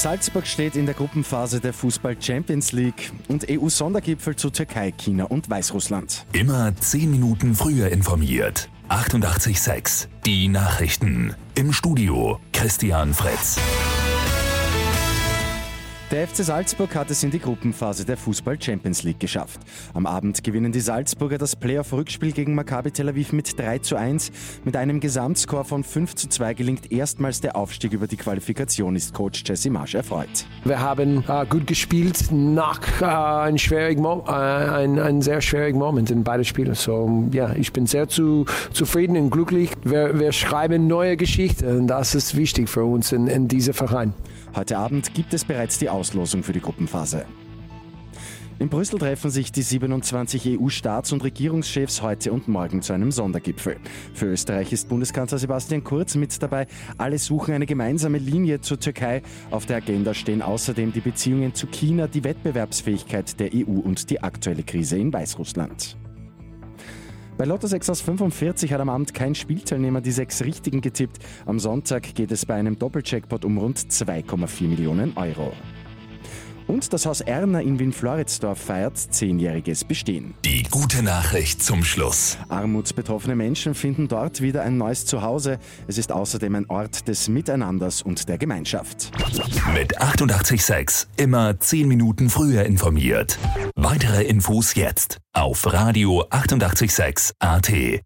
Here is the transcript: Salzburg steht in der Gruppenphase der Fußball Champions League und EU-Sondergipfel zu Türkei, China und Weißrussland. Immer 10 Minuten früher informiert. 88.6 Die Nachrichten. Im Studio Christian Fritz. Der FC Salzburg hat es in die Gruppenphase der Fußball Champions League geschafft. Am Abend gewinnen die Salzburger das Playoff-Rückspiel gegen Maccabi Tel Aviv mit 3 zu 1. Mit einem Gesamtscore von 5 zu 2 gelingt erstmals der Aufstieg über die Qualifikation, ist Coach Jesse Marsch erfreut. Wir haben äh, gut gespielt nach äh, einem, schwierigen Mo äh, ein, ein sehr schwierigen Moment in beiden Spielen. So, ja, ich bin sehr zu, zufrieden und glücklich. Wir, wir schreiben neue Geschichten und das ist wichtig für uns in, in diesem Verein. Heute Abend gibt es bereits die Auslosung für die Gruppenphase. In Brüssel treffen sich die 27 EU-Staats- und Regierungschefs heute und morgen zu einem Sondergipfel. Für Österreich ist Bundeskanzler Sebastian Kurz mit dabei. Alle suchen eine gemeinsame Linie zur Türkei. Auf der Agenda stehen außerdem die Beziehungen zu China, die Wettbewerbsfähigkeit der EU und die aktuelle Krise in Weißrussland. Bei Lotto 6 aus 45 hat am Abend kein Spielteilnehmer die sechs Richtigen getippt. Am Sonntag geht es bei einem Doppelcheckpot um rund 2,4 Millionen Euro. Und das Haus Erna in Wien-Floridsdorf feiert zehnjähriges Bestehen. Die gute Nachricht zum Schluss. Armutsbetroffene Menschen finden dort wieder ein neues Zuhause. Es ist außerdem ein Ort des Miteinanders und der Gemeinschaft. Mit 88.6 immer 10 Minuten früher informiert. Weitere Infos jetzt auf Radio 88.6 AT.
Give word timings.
Salzburg 0.00 0.46
steht 0.46 0.76
in 0.76 0.86
der 0.86 0.94
Gruppenphase 0.94 1.60
der 1.60 1.74
Fußball 1.74 2.16
Champions 2.18 2.72
League 2.72 3.12
und 3.28 3.46
EU-Sondergipfel 3.50 4.34
zu 4.34 4.48
Türkei, 4.48 4.92
China 4.92 5.24
und 5.24 5.50
Weißrussland. 5.50 6.24
Immer 6.32 6.74
10 6.74 7.10
Minuten 7.10 7.54
früher 7.54 7.90
informiert. 7.90 8.70
88.6 8.88 10.08
Die 10.24 10.48
Nachrichten. 10.48 11.34
Im 11.54 11.74
Studio 11.74 12.40
Christian 12.54 13.12
Fritz. 13.12 13.58
Der 16.10 16.26
FC 16.26 16.38
Salzburg 16.38 16.92
hat 16.96 17.08
es 17.12 17.22
in 17.22 17.30
die 17.30 17.38
Gruppenphase 17.38 18.04
der 18.04 18.16
Fußball 18.16 18.60
Champions 18.60 19.04
League 19.04 19.20
geschafft. 19.20 19.60
Am 19.94 20.06
Abend 20.06 20.42
gewinnen 20.42 20.72
die 20.72 20.80
Salzburger 20.80 21.38
das 21.38 21.54
Playoff-Rückspiel 21.54 22.32
gegen 22.32 22.56
Maccabi 22.56 22.90
Tel 22.90 23.10
Aviv 23.10 23.32
mit 23.32 23.56
3 23.56 23.78
zu 23.78 23.94
1. 23.94 24.32
Mit 24.64 24.74
einem 24.74 24.98
Gesamtscore 24.98 25.64
von 25.64 25.84
5 25.84 26.16
zu 26.16 26.28
2 26.28 26.54
gelingt 26.54 26.90
erstmals 26.90 27.40
der 27.40 27.54
Aufstieg 27.54 27.92
über 27.92 28.08
die 28.08 28.16
Qualifikation, 28.16 28.96
ist 28.96 29.14
Coach 29.14 29.44
Jesse 29.46 29.70
Marsch 29.70 29.94
erfreut. 29.94 30.46
Wir 30.64 30.80
haben 30.80 31.22
äh, 31.28 31.46
gut 31.46 31.68
gespielt 31.68 32.32
nach 32.32 32.80
äh, 33.00 33.04
einem, 33.04 33.58
schwierigen 33.58 34.02
Mo 34.02 34.24
äh, 34.26 34.32
ein, 34.32 34.98
ein 34.98 35.22
sehr 35.22 35.40
schwierigen 35.40 35.78
Moment 35.78 36.10
in 36.10 36.24
beiden 36.24 36.44
Spielen. 36.44 36.74
So, 36.74 37.28
ja, 37.30 37.54
ich 37.54 37.72
bin 37.72 37.86
sehr 37.86 38.08
zu, 38.08 38.46
zufrieden 38.72 39.16
und 39.16 39.30
glücklich. 39.30 39.70
Wir, 39.84 40.18
wir 40.18 40.32
schreiben 40.32 40.88
neue 40.88 41.16
Geschichten 41.16 41.82
und 41.82 41.86
das 41.86 42.16
ist 42.16 42.36
wichtig 42.36 42.68
für 42.68 42.84
uns 42.84 43.12
in, 43.12 43.28
in 43.28 43.46
diesem 43.46 43.74
Verein. 43.74 44.12
Heute 44.56 44.78
Abend 44.78 45.14
gibt 45.14 45.32
es 45.32 45.44
bereits 45.44 45.78
die 45.78 45.88
Auslosung 46.00 46.42
für 46.42 46.54
die 46.54 46.60
Gruppenphase. 46.60 47.26
In 48.58 48.68
Brüssel 48.68 48.98
treffen 48.98 49.30
sich 49.30 49.52
die 49.52 49.62
27 49.62 50.58
EU-Staats- 50.58 51.12
und 51.12 51.24
Regierungschefs 51.24 52.02
heute 52.02 52.30
und 52.30 52.46
morgen 52.46 52.82
zu 52.82 52.92
einem 52.92 53.10
Sondergipfel. 53.10 53.76
Für 54.12 54.26
Österreich 54.26 54.72
ist 54.72 54.88
Bundeskanzler 54.88 55.38
Sebastian 55.38 55.82
Kurz 55.82 56.14
mit 56.14 56.42
dabei. 56.42 56.66
Alle 56.98 57.18
suchen 57.18 57.54
eine 57.54 57.64
gemeinsame 57.64 58.18
Linie 58.18 58.60
zur 58.60 58.78
Türkei. 58.78 59.22
Auf 59.50 59.64
der 59.64 59.78
Agenda 59.78 60.12
stehen 60.12 60.42
außerdem 60.42 60.92
die 60.92 61.00
Beziehungen 61.00 61.54
zu 61.54 61.68
China, 61.68 62.06
die 62.06 62.24
Wettbewerbsfähigkeit 62.24 63.40
der 63.40 63.50
EU 63.54 63.80
und 63.80 64.10
die 64.10 64.22
aktuelle 64.22 64.62
Krise 64.62 64.98
in 64.98 65.10
Weißrussland. 65.10 65.96
Bei 67.38 67.46
Lotto 67.46 67.66
6 67.66 67.88
aus 67.88 68.02
45 68.02 68.70
hat 68.74 68.82
am 68.82 68.90
Abend 68.90 69.14
kein 69.14 69.34
Spielteilnehmer 69.34 70.02
die 70.02 70.12
sechs 70.12 70.44
Richtigen 70.44 70.82
getippt. 70.82 71.20
Am 71.46 71.58
Sonntag 71.58 72.14
geht 72.14 72.30
es 72.30 72.44
bei 72.44 72.56
einem 72.56 72.78
Doppelcheckpot 72.78 73.46
um 73.46 73.56
rund 73.56 73.78
2,4 73.78 74.68
Millionen 74.68 75.16
Euro. 75.16 75.54
Und 76.70 76.92
das 76.92 77.04
Haus 77.04 77.20
Erna 77.20 77.60
in 77.60 77.80
Wien-Floridsdorf 77.80 78.56
feiert 78.56 78.96
zehnjähriges 78.96 79.82
Bestehen. 79.82 80.34
Die 80.44 80.62
gute 80.62 81.02
Nachricht 81.02 81.60
zum 81.64 81.82
Schluss. 81.82 82.38
Armutsbetroffene 82.48 83.34
Menschen 83.34 83.74
finden 83.74 84.06
dort 84.06 84.40
wieder 84.40 84.62
ein 84.62 84.78
neues 84.78 85.04
Zuhause. 85.04 85.58
Es 85.88 85.98
ist 85.98 86.12
außerdem 86.12 86.54
ein 86.54 86.66
Ort 86.70 87.08
des 87.08 87.28
Miteinanders 87.28 88.02
und 88.02 88.28
der 88.28 88.38
Gemeinschaft. 88.38 89.10
Mit 89.74 90.00
88.6 90.00 91.08
immer 91.16 91.58
10 91.58 91.88
Minuten 91.88 92.30
früher 92.30 92.62
informiert. 92.62 93.36
Weitere 93.74 94.22
Infos 94.22 94.76
jetzt 94.76 95.18
auf 95.32 95.72
Radio 95.72 96.24
88.6 96.28 97.32
AT. 97.40 98.00